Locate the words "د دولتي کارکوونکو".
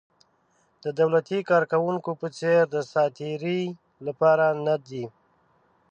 0.83-2.11